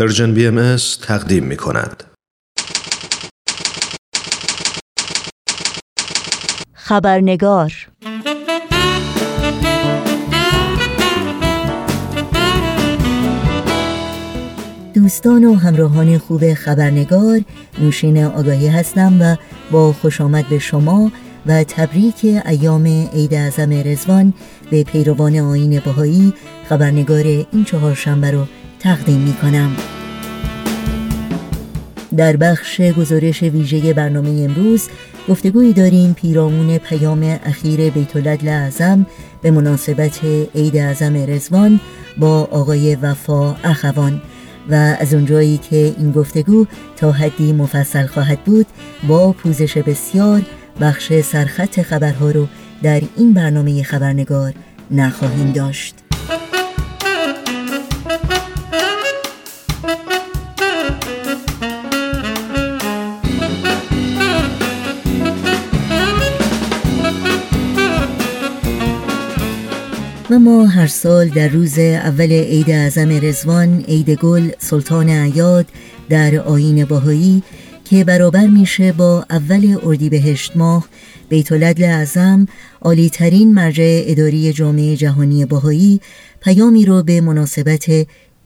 [0.00, 2.04] پرژن بی ام تقدیم می کند.
[6.72, 7.72] خبرنگار
[14.94, 17.40] دوستان و همراهان خوب خبرنگار
[17.78, 19.36] نوشین آگاهی هستم و
[19.70, 21.12] با خوش آمد به شما
[21.46, 24.34] و تبریک ایام عید اعظم رزوان
[24.70, 26.34] به پیروان آین بهایی
[26.68, 28.46] خبرنگار این چهارشنبه رو
[28.80, 29.76] تقدیم می کنم
[32.16, 34.88] در بخش گزارش ویژه برنامه امروز
[35.28, 38.16] گفتگویی داریم پیرامون پیام اخیر بیت
[38.46, 39.06] اعظم
[39.42, 40.20] به مناسبت
[40.54, 41.80] عید اعظم رزوان
[42.18, 44.22] با آقای وفا اخوان.
[44.70, 46.66] و از اونجایی که این گفتگو
[46.96, 48.66] تا حدی مفصل خواهد بود
[49.08, 50.42] با پوزش بسیار
[50.80, 52.46] بخش سرخط خبرها رو
[52.82, 54.54] در این برنامه خبرنگار
[54.90, 56.09] نخواهیم داشت.
[70.30, 75.66] و ما هر سال در روز اول عید اعظم رزوان عید گل سلطان عیاد
[76.08, 77.42] در آین باهایی
[77.84, 80.88] که برابر میشه با اول اردیبهشت ماه
[81.28, 82.46] بیت العدل اعظم
[82.82, 86.00] عالی ترین مرجع اداری جامعه جهانی باهایی
[86.40, 87.86] پیامی رو به مناسبت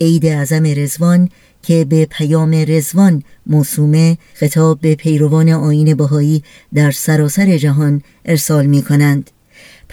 [0.01, 1.29] عید اعظم رزوان
[1.62, 6.43] که به پیام رزوان موسومه خطاب به پیروان آین باهایی
[6.75, 9.31] در سراسر جهان ارسال می کنند.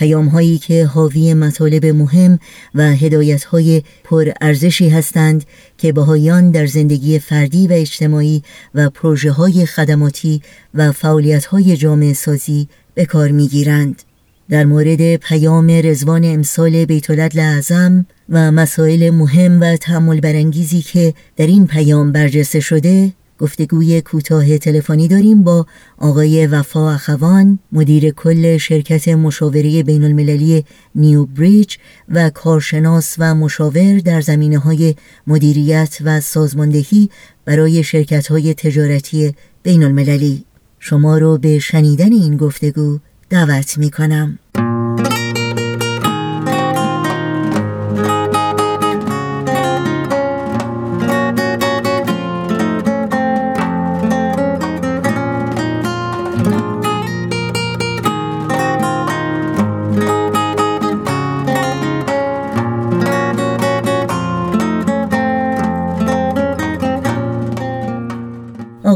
[0.02, 2.40] پیام هایی که حاوی مطالب مهم
[2.76, 5.46] و هدایت های پر ارزشی هستند
[5.78, 8.44] که بهایان در زندگی فردی و اجتماعی
[8.76, 10.42] و پروژه های خدماتی
[10.74, 14.04] و فعالیت های جامعه سازی به کار می گیرند.
[14.50, 21.48] در مورد پیام رزوان امسال بیت اعظم و مسائل مهم و تعمل برانگیزی که در
[21.48, 25.66] این پیام برجسته شده گفتگوی کوتاه تلفنی داریم با
[25.98, 30.66] آقای وفا اخوان مدیر کل شرکت مشاوره بین المللی
[30.96, 31.76] نیو بریج
[32.10, 34.96] و کارشناس و مشاور در زمینه های
[35.28, 37.10] مدیریت و سازماندهی
[37.46, 40.46] برای شرکت های تجارتی بین المللی
[40.80, 43.00] شما رو به شنیدن این گفتگو
[43.30, 44.40] دعوت می کنم.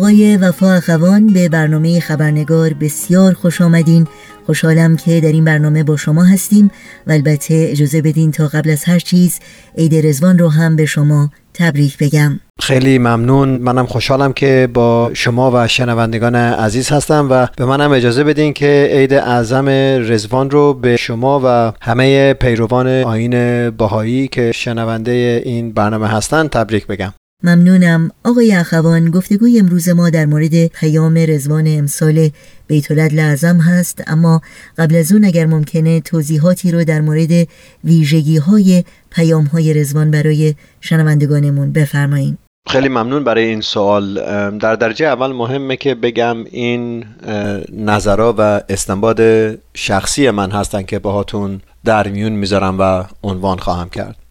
[0.05, 4.07] آقای وفا اخوان به برنامه خبرنگار بسیار خوش آمدین.
[4.45, 6.71] خوشحالم که در این برنامه با شما هستیم.
[7.07, 9.39] و البته اجازه بدین تا قبل از هر چیز
[9.77, 12.39] عید رزوان رو هم به شما تبریک بگم.
[12.61, 13.49] خیلی ممنون.
[13.49, 18.89] منم خوشحالم که با شما و شنوندگان عزیز هستم و به منم اجازه بدین که
[18.91, 19.69] عید اعظم
[20.09, 26.87] رزوان رو به شما و همه پیروان آین باهایی که شنونده این برنامه هستند تبریک
[26.87, 27.13] بگم.
[27.43, 28.11] ممنونم.
[28.23, 32.29] آقای اخوان گفتگوی امروز ما در مورد پیام رزوان امسال
[32.67, 34.41] بیت لعظم هست اما
[34.77, 37.47] قبل از اون اگر ممکنه توضیحاتی رو در مورد
[37.83, 42.37] ویژگی های پیام های رزوان برای شنوندگانمون بفرمایید
[42.69, 44.13] خیلی ممنون برای این سوال.
[44.57, 47.05] در درجه اول مهمه که بگم این
[47.73, 49.21] نظرها و استنباد
[49.73, 54.24] شخصی من هستن که باهاتون در میون می‌ذارم و عنوان خواهم کرد.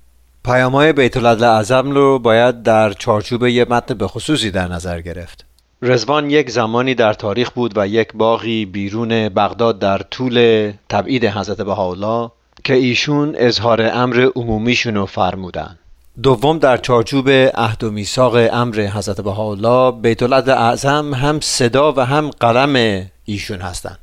[0.44, 5.44] پیام های بیت اعظم رو باید در چارچوب یه متن به خصوصی در نظر گرفت.
[5.82, 11.60] رزوان یک زمانی در تاریخ بود و یک باغی بیرون بغداد در طول تبعید حضرت
[11.60, 12.31] بهاءالله
[12.65, 15.78] که ایشون اظهار امر عمومیشون رو فرمودن.
[16.22, 22.31] دوم در چارچوب عهد و میثاق امر حضرت بهاءالله بیت اعظم هم صدا و هم
[22.31, 23.99] قلم ایشون هستند.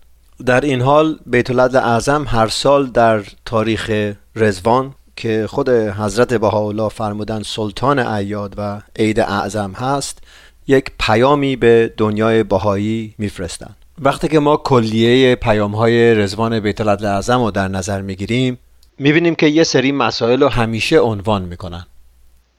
[0.45, 7.41] در این حال بیت اعظم هر سال در تاریخ رزوان که خود حضرت بهاءالله فرمودن
[7.43, 10.19] سلطان عیاد و عید اعظم هست
[10.67, 13.75] یک پیامی به دنیای بهایی میفرستند.
[14.01, 18.57] وقتی که ما کلیه پیام های رزوان بیت اعظم رو در نظر می‌گیریم
[18.97, 21.85] می‌بینیم که یه سری مسائل رو همیشه عنوان می‌کنن.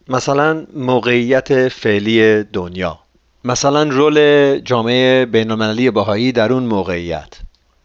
[0.09, 2.99] مثلا موقعیت فعلی دنیا.
[3.45, 7.29] مثلا رول جامعه بینالمللی بهایی در اون موقعیت.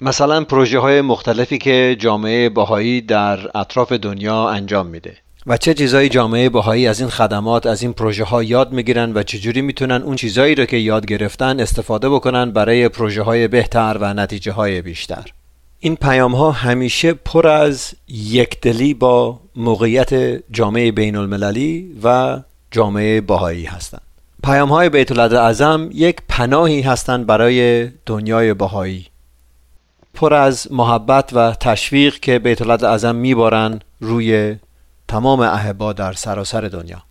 [0.01, 5.17] مثلا پروژه های مختلفی که جامعه باهایی در اطراف دنیا انجام میده.
[5.47, 9.23] و چه چیزایی جامعه باهایی از این خدمات از این پروژه ها یاد می‌گیرن و
[9.23, 14.13] چجوری می‌تونن اون چیزایی رو که یاد گرفتن استفاده بکنن برای پروژه های بهتر و
[14.13, 15.31] نتیجه های بیشتر.
[15.79, 20.13] این پیام ها همیشه پر از یکدلی با موقعیت
[20.51, 22.39] جامعه بین المللی و
[22.71, 24.01] جامعه باهایی هستند
[24.43, 29.05] پیام های بیت اعظم یک پناهی هستند برای دنیای باهایی
[30.17, 34.55] پر از محبت و تشویق که بیت اعظم میبارن روی
[35.07, 37.03] تمام احبا در سراسر دنیا.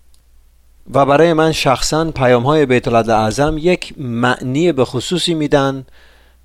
[0.94, 5.84] و برای من شخصا پیام های بیت اعظم یک معنی به خصوصی میدن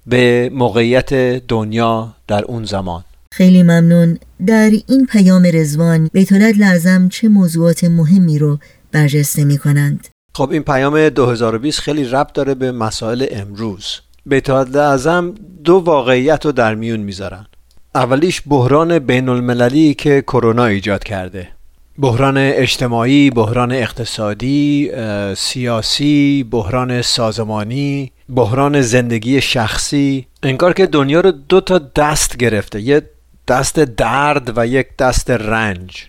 [0.07, 1.13] به موقعیت
[1.47, 3.03] دنیا در اون زمان.
[3.31, 4.17] خیلی ممنون.
[4.45, 8.59] در این پیام رزوان بیت لازم چه موضوعات مهمی رو
[8.91, 13.99] برجسته می کنند؟ خب این پیام 2020 خیلی ربط داره به مسائل امروز.
[14.25, 17.45] بیت اعظم دو واقعیت رو در میون می‌ذارن.
[17.95, 21.47] اولیش بحران بین المللی که کرونا ایجاد کرده.
[21.99, 24.91] بحران اجتماعی، بحران اقتصادی،
[25.37, 30.27] سیاسی، بحران سازمانی، بحران زندگی شخصی.
[30.43, 32.81] انگار که دنیا رو دو تا دست گرفته.
[32.81, 33.01] یه
[33.47, 36.07] دست درد و یک دست رنج.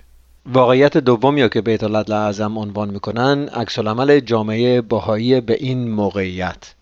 [0.52, 3.78] واقعیت دوم یا که بیت اعظم عنوان می‌کنن عکس
[4.20, 6.74] جامعه باهایی به این موقعیت.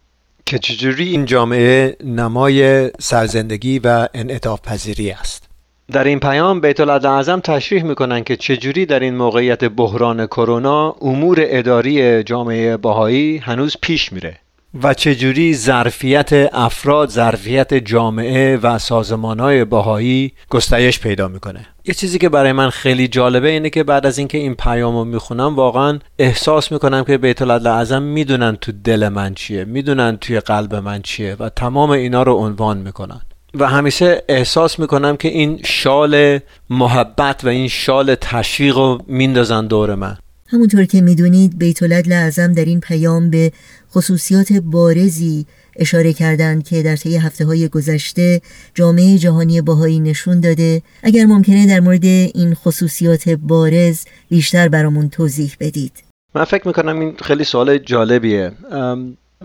[0.51, 5.49] که چجوری این جامعه نمای سرزندگی و انعطاف پذیری است؟
[5.93, 11.39] در این پیام بیت اعظم تشریح می‌کنن که چجوری در این موقعیت بحران کرونا امور
[11.41, 14.37] اداری جامعه باهایی هنوز پیش میره.
[14.83, 22.29] و چجوری ظرفیت افراد ظرفیت جامعه و سازمانهای باهایی گستایش پیدا می‌کنه؟ یه چیزی که
[22.29, 26.73] برای من خیلی جالبه اینه که بعد از اینکه این پیام رو می‌خونم واقعا احساس
[26.73, 31.49] می‌کنم که بیت اعظم می‌دونن تو دل من چیه می‌دونن توی قلب من چیه و
[31.49, 33.21] تمام اینا رو عنوان می‌کنن.
[33.55, 36.39] و همیشه احساس می‌کنم که این شال
[36.71, 40.17] محبت و این شال تشویق رو میندازن دور من.
[40.47, 43.53] همونطور که می‌دونید بیت لعظم در این پیام به
[43.95, 45.47] خصوصیات بارزی
[45.77, 48.41] اشاره کردند که در طی هفته های گذشته
[48.75, 50.83] جامعه جهانی باهایی نشون داده.
[51.03, 55.93] اگر ممکنه در مورد این خصوصیات بارز بیشتر برامون توضیح بدید.
[56.35, 58.53] من فکر می‌کنم این خیلی سوال جالبیه.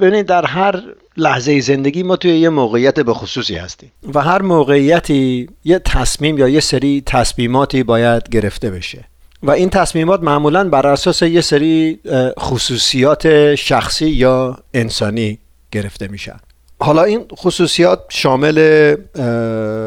[0.01, 0.83] ببینید در هر
[1.17, 6.49] لحظه زندگی ما توی یه موقعیت به خصوصی هستیم و هر موقعیتی یه تصمیم یا
[6.49, 9.05] یه سری تصمیماتی باید گرفته بشه.
[9.45, 11.99] و این تصمیمات معمولا بر اساس یه سری
[12.39, 15.39] خصوصیات شخصی یا انسانی
[15.71, 16.39] گرفته میشن.
[16.79, 18.55] حالا این خصوصیات شامل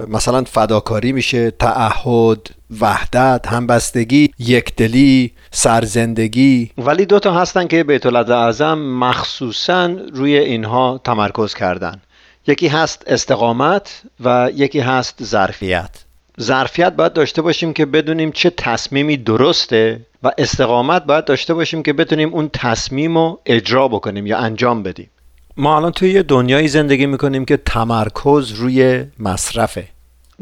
[0.08, 2.38] مثلا فداکاری میشه تعهد
[2.80, 6.70] وحدت همبستگی یکدلی سرزندگی.
[6.78, 12.00] ولی دو تا هستن که بیت اعظم مخصوصا روی اینها تمرکز کردن.
[12.46, 15.90] یکی هست استقامت و یکی هست ظرفیت.
[16.40, 21.92] ظرفیت باید داشته باشیم که بدونیم چه تصمیمی درسته و استقامت باید داشته باشیم که
[21.92, 25.10] بتونیم اون تصمیم رو اجرا بکنیم یا انجام بدیم.
[25.56, 29.88] ما الان توی یه دنیایی زندگی می‌کنیم که تمرکز روی مصرفه.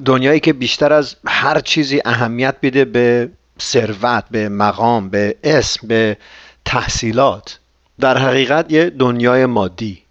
[0.05, 3.29] دنیایی که بیشتر از هر چیزی اهمیت بیده به
[3.61, 6.17] ثروت به مقام به اسم به
[6.65, 7.59] تحصیلات.
[8.01, 10.03] در حقیقت یه دنیای مادی.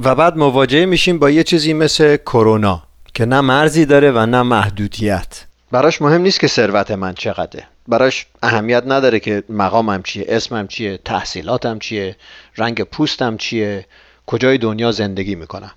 [0.00, 2.85] و بعد مواجه میشیم با یه چیزی مثل کرونا.
[3.16, 5.44] که نه مرزی داره و نه محدودیت.
[5.70, 7.64] براش مهم نیست که ثروت من چقدره.
[7.88, 12.16] براش اهمیت نداره که مقامم چیه اسمم چیه تحصیلاتم چیه
[12.56, 13.86] رنگ پوستم چیه
[14.26, 15.70] کجای دنیا زندگی می‌کنم.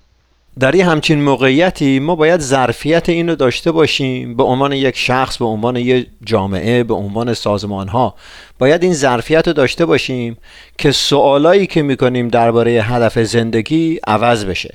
[0.58, 4.36] در یه همچین موقعیتی ما باید ظرفیت این رو داشته باشیم.
[4.36, 8.14] به عنوان یک شخص به عنوان یک جامعه به عنوان سازمان ها
[8.58, 10.36] باید این ظرفیت رو داشته باشیم
[10.78, 14.74] که سوالایی که می‌کنیم درباره هدف زندگی عوض بشه.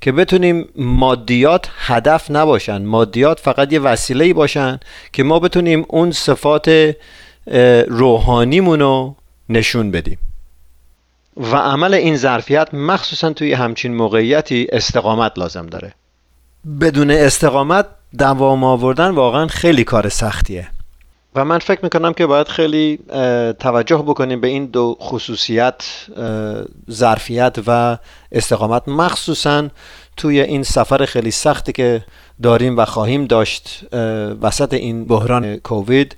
[0.00, 2.84] که بتونیم مادیات هدف نباشن.
[2.84, 4.80] مادیات فقط یه وسیله باشن
[5.12, 6.96] که ما بتونیم اون صفات
[7.88, 9.16] روحانیمون رو
[9.48, 10.18] نشون بدیم.
[11.36, 15.94] و عمل این ظرفیت مخصوصا توی همچین موقعیتی استقامت لازم داره.
[16.80, 17.86] بدون استقامت
[18.18, 20.68] دوام آوردن واقعا خیلی کار سختیه.
[21.34, 22.98] و من فکر می‌کنم که باید خیلی
[23.58, 25.84] توجه بکنیم به این دو خصوصیت
[26.90, 27.98] ظرفیت و
[28.32, 28.88] استقامت.
[28.88, 29.68] مخصوصا
[30.16, 32.04] توی این سفر خیلی سختی که
[32.42, 33.84] داریم و خواهیم داشت
[34.42, 36.16] وسط این بحران کووید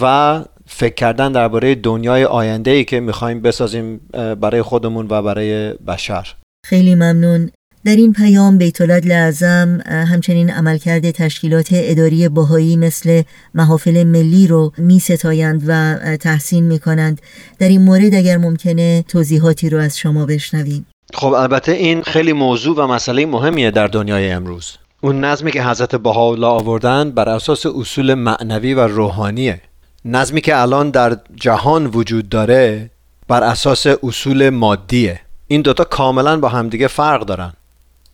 [0.00, 4.00] و فکر کردن درباره دنیای آینده ای که می‌خوایم بسازیم
[4.40, 6.34] برای خودمون و برای بشر.
[6.66, 7.50] خیلی ممنون.
[7.84, 13.22] در این پیام بیت لعظم همچنین عملکرد تشکیلات اداری باهایی مثل
[13.54, 17.22] محافل ملی رو می ستایند و تحسین می کنند
[17.58, 20.86] در این مورد اگر ممکنه توضیحاتی رو از شما بشنویم.
[21.14, 24.76] خب البته این خیلی موضوع و مسئله مهمیه در دنیای امروز.
[25.00, 29.60] اون نظمی که حضرت بهاءالله آوردن بر اساس اصول معنوی و روحانیه.
[30.04, 32.90] نظمی که الان در جهان وجود داره
[33.28, 35.20] بر اساس اصول مادیه.
[35.46, 37.52] این دوتا کاملا با همدیگه فرق دارن.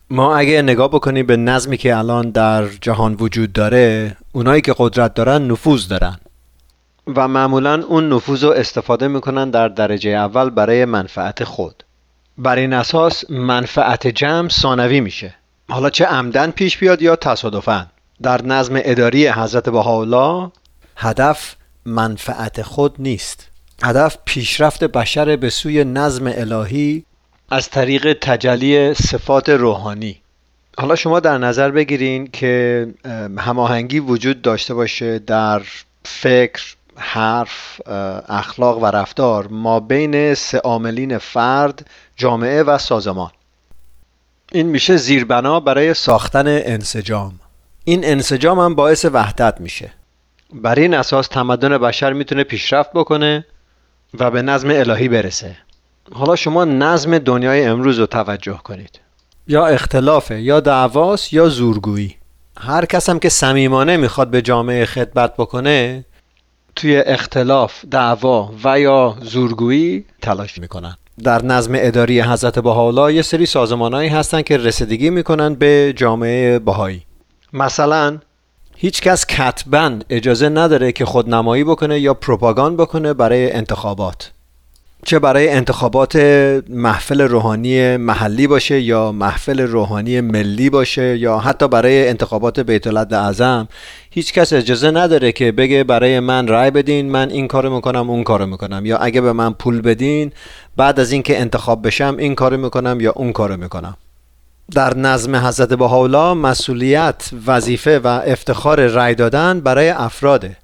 [0.09, 5.13] ما اگه نگاه بکنیم به نظمی که الان در جهان وجود داره اونایی که قدرت
[5.13, 6.17] دارن نفوذ دارن.
[7.15, 11.83] و معمولا اون نفوذ رو استفاده می‌کنن در درجه اول برای منفعت خود.
[12.37, 15.35] بر این اساس منفعت جمع ثانوی میشه.
[15.69, 17.87] حالا چه عمدن پیش بیاد یا تصادفا؟
[18.21, 20.51] در نظم اداری حضرت بهاءالله
[20.95, 23.47] هدف منفعت خود نیست.
[23.83, 27.05] هدف پیشرفت بشر به سوی نظم الهی
[27.49, 30.21] از طریق تجلی صفات روحانی.
[30.77, 32.87] حالا شما در نظر بگیرین که
[33.37, 35.61] هماهنگی وجود داشته باشه در
[36.05, 37.81] فکر حرف
[38.29, 43.31] اخلاق و رفتار ما بین سه عاملین فرد جامعه و سازمان.
[44.51, 47.39] این میشه زیربنا برای ساختن انسجام.
[47.83, 49.91] این انسجام هم باعث وحدت میشه.
[50.53, 53.45] بر این اساس تمدن بشر می‌تونه پیشرفت بکنه
[54.19, 55.57] و به نظم الهی برسه.
[56.13, 58.99] حالا شما نظم دنیای امروز رو توجه کنید.
[59.47, 62.15] یا اختلافه یا دعواست یا زورگویی.
[62.57, 66.05] هر کس هم که صمیمانه می‌خواد به جامعه خدمت بکنه
[66.75, 70.97] توی اختلاف دعوا و یا زورگویی تلاش می‌کنن.
[71.23, 77.05] در نظم اداری حضرت بهاءالله یه سری سازمانهایی هستن که رسیدگی می‌کنن به جامعه بهایی.
[77.53, 78.17] مثلا
[78.75, 84.31] هیچ کس کتبا اجازه نداره که خودنمایی بکنه یا پروپاگاند بکنه برای انتخابات.
[85.05, 86.15] چه برای انتخابات
[86.69, 93.67] محفل روحانی محلی باشه یا محفل روحانی ملی باشه یا حتی برای انتخابات بیت اعظم
[94.09, 98.23] هیچ کس اجازه نداره که بگه برای من رأی بدین من این کارو می‌کنم اون
[98.23, 98.85] کارو می‌کنم.
[98.85, 100.31] یا اگه به من پول بدین
[100.77, 103.97] بعد از اینکه انتخاب بشم این کارو می‌کنم یا اون کارو می‌کنم.
[104.75, 110.57] در نظم حضرت بهاءالله مسئولیت وظیفه و افتخار رأی دادن برای افراده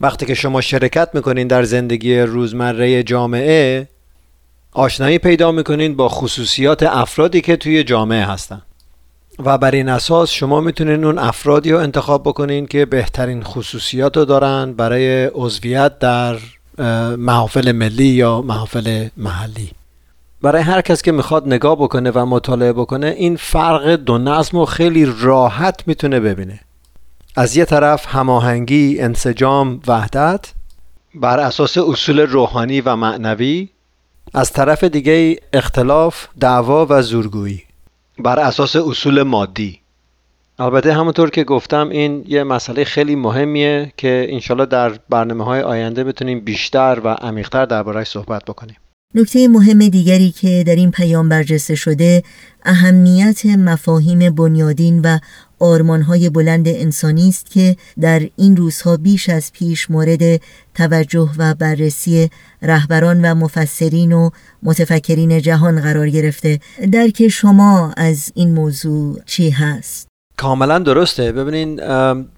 [0.00, 3.88] وقتی که شما شرکت می‌کنین در زندگی روزمره جامعه
[4.72, 8.62] آشنایی پیدا می‌کنین با خصوصیات افرادی که توی جامعه هستن.
[9.44, 14.24] و بر این اساس شما می‌تونین اون افرادی رو انتخاب بکنین که بهترین خصوصیات رو
[14.24, 16.36] دارن برای عضویت در
[17.16, 19.70] محافل ملی یا محافل محلی.
[20.42, 24.64] برای هر کس که می‌خواد نگاه بکنه و مطالعه بکنه این فرق دو نظم رو
[24.64, 26.60] خیلی راحت می‌تونه ببینه.
[27.38, 30.52] از یه طرف هماهنگی، انسجام، وحدت.
[31.14, 33.68] بر اساس اصول روحانی و معنوی.
[34.34, 37.62] از طرف دیگه اختلاف، دعوا و زورگویی.
[38.18, 39.80] بر اساس اصول مادی.
[40.58, 46.04] البته همونطور که گفتم این یه مسئله خیلی مهمیه که انشالله در برنامه های آینده
[46.04, 48.76] بتونیم بیشتر و عمیقتر دربارهش صحبت بکنیم.
[49.16, 52.22] نکته مهم دیگری که در این پیام برجسته شده
[52.64, 55.18] اهمیت مفاهیم بنیادین و
[55.60, 60.40] آرمانهای بلند انسانی است که در این روزها بیش از پیش مورد
[60.74, 62.30] توجه و بررسی
[62.62, 64.30] رهبران و مفسرین و
[64.62, 66.60] متفکرین جهان قرار گرفته.
[66.92, 71.32] درک شما از این موضوع چی هست؟ کاملا درسته.
[71.32, 71.80] ببینین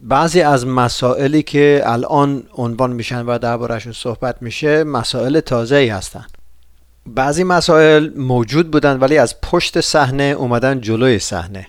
[0.02, 6.24] بعضی از مسائلی که الان عنوان میشن و دربارهشون صحبت میشه مسائل تازه ای هستن.
[7.14, 11.66] بعضی مسائل موجود بودن ولی از پشت صحنه اومدن جلوی صحنه.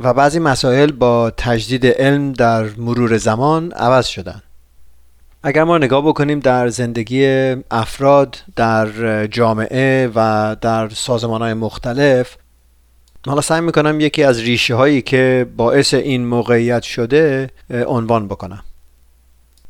[0.00, 4.42] و بعضی مسائل با تجدید علم در مرور زمان عوض شدن.
[5.42, 7.26] اگر ما نگاه بکنیم در زندگی
[7.70, 12.36] افراد در جامعه و در سازمان های مختلف
[13.26, 18.62] حالا سعی می‌کنم یکی از ریشه هایی که باعث این موقعیت شده عنوان بکنم.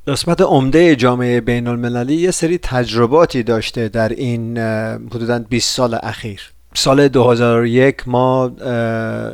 [0.06, 6.52] قسمت عمده جامعه بین المللی یه سری تجرباتی داشته در این حدودا 20 سال اخیر.
[6.74, 8.46] سال 2001 ما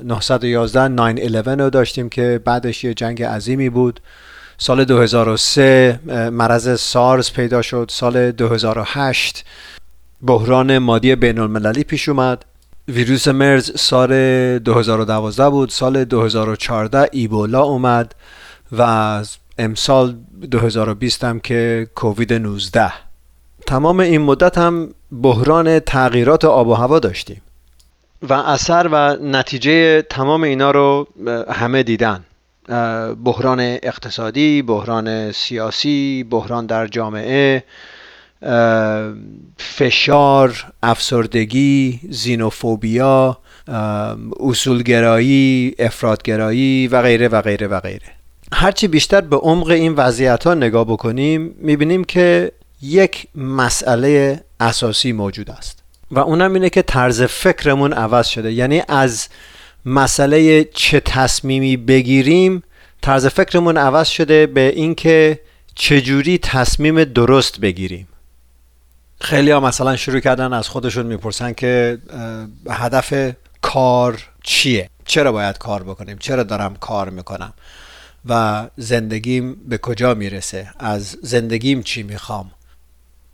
[0.05, 4.01] 911 9-11 رو داشتیم که بعدش یه جنگ عظیمی بود.
[4.59, 6.01] سال 2003
[6.33, 7.87] مرض سارز پیدا شد.
[7.91, 9.45] سال 2008
[10.23, 12.45] بحران مادی بین المللی پیش اومد.
[12.89, 14.11] ویروس مرز سال
[14.59, 15.71] 2012 بود.
[15.71, 18.15] سال 2014 ایبولا اومد
[18.79, 19.23] و
[19.59, 20.17] امسال
[20.51, 22.93] 2020 هم که کووید 19
[23.67, 27.43] تمام این مدت هم بحران تغییرات آب و هوا داشتیم
[28.23, 31.09] و اثر و نتیجه تمام اینا رو
[31.51, 32.25] همه دیدن.
[33.25, 37.65] بحران اقتصادی، بحران سیاسی، بحران در جامعه
[39.57, 43.39] فشار، افسردگی، زینوفوبیا،
[44.41, 48.16] اصولگرایی، افرادگرایی و غیره و غیره و غیره.
[48.53, 55.51] هرچی بیشتر به عمق این وضعیت ها نگاه بکنیم می‌بینیم که یک مسئله اساسی موجود
[55.51, 55.83] است.
[56.11, 58.53] و اونم اینه که طرز فکرمون عوض شده.
[58.53, 59.29] یعنی از
[59.85, 62.63] مسئله چه تصمیمی بگیریم
[63.03, 65.41] طرز فکرمون عوض شده به اینکه
[65.75, 68.09] چجوری تصمیم درست بگیریم.
[69.21, 71.99] خیلی ها مثلا شروع کردن از خودشون می‌پرسن که
[72.71, 77.53] هدف کار چیه؟ چرا باید کار بکنیم؟ چرا دارم کار می‌کنم؟
[78.29, 82.51] و زندگیم به کجا می‌رسه؟ از زندگیم چی می‌خوام؟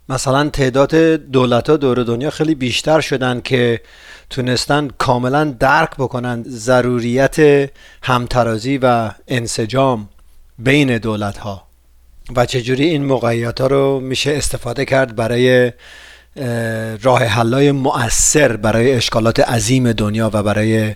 [0.09, 3.81] مثلا تعداد دولت ها دور دنیا خیلی بیشتر شدن که
[4.29, 7.69] تونستن کاملا درک بکنن ضروریت
[8.03, 10.09] همترازی و انسجام
[10.59, 11.67] بین دولت ها
[12.35, 15.71] و چجوری این موقعیت ها رو میشه استفاده کرد برای
[17.01, 20.95] راه حلای مؤثر برای اشکالات عظیم دنیا و برای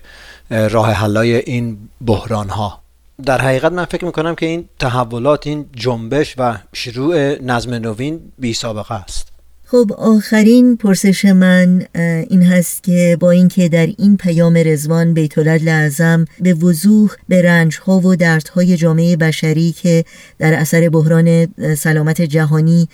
[0.49, 2.81] راه حلای این بحران ها
[3.25, 8.53] در حقیقت من فکر می‌کنم که این تحولات این جنبش و شروع نظم نوین بی
[8.53, 9.36] سابقه است.
[9.69, 11.85] خب آخرین پرسش من
[12.29, 17.99] این هست که با اینکه در این پیام رزوان بیت لعظم به وضوح به رنجها
[17.99, 20.05] و دردهای جامعه بشری که
[20.39, 22.89] در اثر بحران سلامت جهانی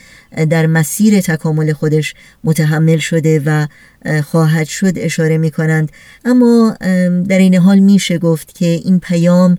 [0.50, 2.13] در مسیر تکامل خودش
[2.44, 3.68] متحمل شده و
[4.22, 5.92] خواهد شد اشاره می کنند
[6.25, 6.77] اما
[7.27, 9.58] در این حال میشه گفت که این پیام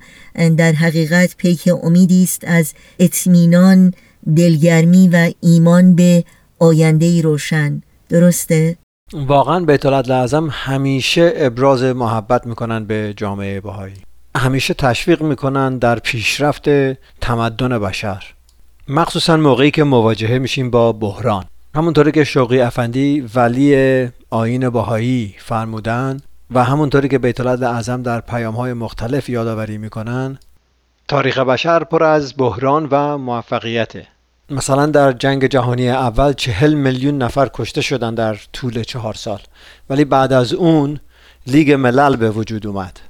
[0.56, 3.94] در حقیقت پیک امیدی است از اطمینان
[4.37, 6.25] دلگرمی و ایمان به
[6.64, 7.83] آینده روشن.
[8.09, 8.76] درسته؟
[9.12, 13.94] واقعا بیت لازم همیشه ابراز محبت می‌کنن به جامعه بهایی.
[14.37, 16.68] همیشه تشویق می‌کنن در پیشرفت
[17.21, 18.25] تمدن بشر.
[18.88, 21.44] مخصوصا موقعی که مواجهه میشیم با بحران.
[21.75, 28.54] همونطوری که شوقی افندی ولی آین بهایی فرمودن و همونطوری که بیت اعظم در پیام
[28.54, 30.38] های مختلف یادآوری می‌کنن
[31.09, 34.13] تاریخ بشر پر از بحران و موفقیته.
[34.50, 39.40] مثلا در جنگ جهانی اول چهل میلیون نفر کشته شدن در طول چهار سال.
[39.90, 41.00] ولی بعد از اون
[41.46, 43.00] لیگ ملل به وجود اومد.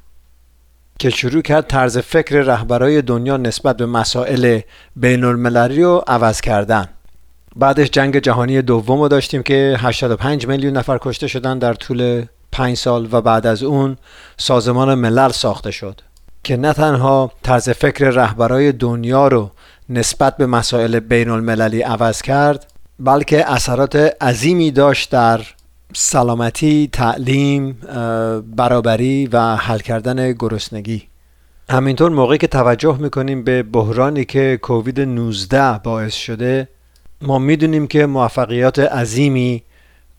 [0.98, 4.60] که شروع کرد طرز فکر رهبرای دنیا نسبت به مسائل
[4.96, 6.88] بین المللی رو عوض کردن.
[7.56, 12.76] بعدش جنگ جهانی دوم رو داشتیم که 85 میلیون نفر کشته شدن در طول 5
[12.76, 13.96] سال و بعد از اون
[14.36, 16.00] سازمان ملل ساخته شد.
[16.44, 19.50] که نه تنها طرز فکر رهبرای دنیا رو
[19.88, 22.66] نسبت به مسائل بین المللی عوض کرد
[22.98, 25.40] بلکه اثرات عظیمی داشت در
[25.92, 27.72] سلامتی، تعلیم،
[28.56, 31.02] برابری و حل کردن گرسنگی.
[31.70, 36.68] همینطور موقعی که توجه می‌کنیم به بحرانی که کووید 19 باعث شده
[37.22, 39.62] ما می‌دونیم که موفقیات عظیمی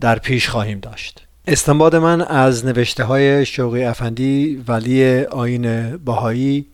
[0.02, 1.28] در پیش خواهیم داشت.
[1.48, 6.66] استنباد من از نوشته های شوقی افندی ولی آین باهایی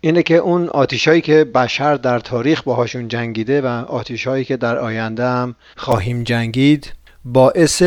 [0.00, 5.24] اینه که اون آتیشایی که بشر در تاریخ باهاشون جنگیده و آتیشهایی که در آینده
[5.24, 6.92] هم خواهیم جنگید
[7.24, 7.82] باعث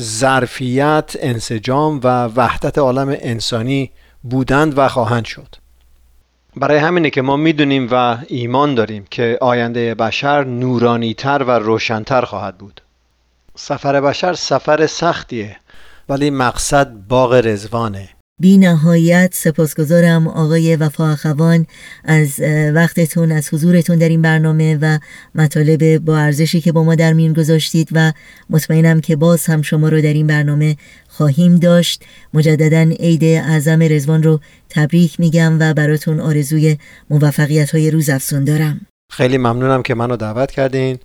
[0.00, 3.90] ظرفیت، انسجام و وحدت عالم انسانی
[4.22, 5.56] بودند و خواهند شد.
[6.56, 12.58] برای همینه که ما می‌دونیم و ایمان داریم که آینده بشر نورانیتر و روشنتر خواهد
[12.58, 12.80] بود.
[13.54, 15.56] سفر بشر سفر سختیه
[16.08, 18.08] ولی مقصد باغ رزوانه
[18.40, 21.66] بی نهایت سپاسگزارم آقای وفا اخوان
[22.04, 22.40] از
[22.74, 24.98] وقتتون از حضورتون در این برنامه و
[25.34, 28.12] مطالب با ارزشی که با ما در میون گذاشتید و
[28.50, 30.76] مطمئنم که باز هم شما رو در این برنامه
[31.08, 32.04] خواهیم داشت.
[32.34, 36.78] مجددا عید اعظم رزوان رو تبریک میگم و براتون آرزوی
[37.10, 38.80] موفقیت های روز افسون دارم.
[39.12, 40.98] خیلی ممنونم که منو دعوت کردین.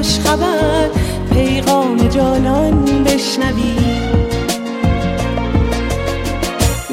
[0.00, 0.88] نسیم خوشخبر
[1.32, 3.76] پیغام جانان بشنوی.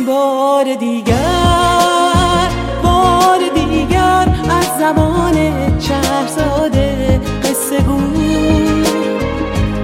[0.07, 2.49] بار دیگر
[2.83, 5.33] بار دیگر از زمان
[5.79, 7.99] چهرزاده قصه گو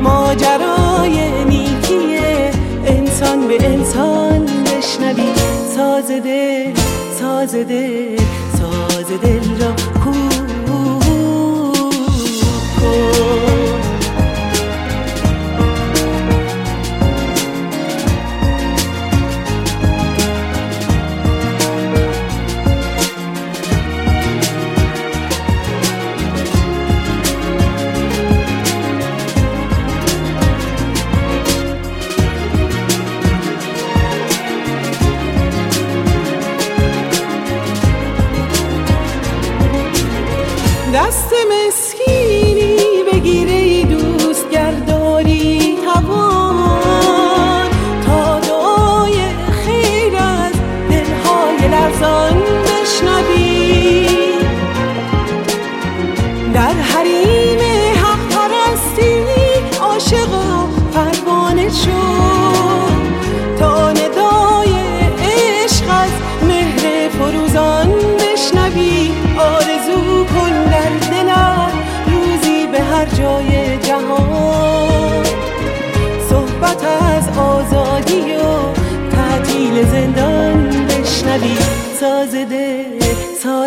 [0.01, 2.17] ماجرای نیکی
[2.85, 5.33] انسان به انسان بشنوی.
[7.19, 8.22] ساز دل.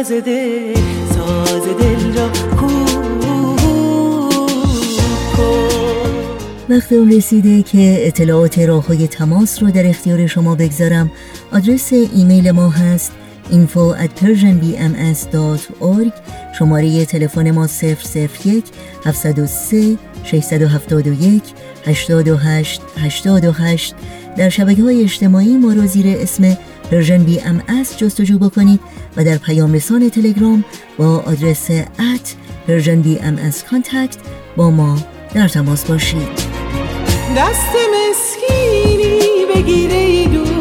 [0.06, 0.74] ساز دل
[1.14, 2.30] ساز دل را
[6.68, 11.10] وقت اون رسیده که اطلاعات راه های تماس رو در اختیار شما بگذارم.
[11.52, 13.12] آدرس ایمیل ما هست
[13.50, 16.12] info at persianbms.org
[16.58, 18.64] شماره تلفن ما 001
[19.04, 21.42] 703 671
[21.86, 23.94] 828 828
[24.36, 26.56] در شبکه های اجتماعی ما رو زیر اسم
[26.90, 28.80] پرژن بی ام از جستجو بکنید
[29.16, 30.64] و در پیام رسان تلگرام
[30.98, 32.34] با آدرس ات
[32.66, 34.16] پرژن بی ام از کانتکت
[34.56, 34.98] با ما
[35.34, 36.56] در تماس باشید.
[37.36, 40.55] دست مسکینی بگیره دوست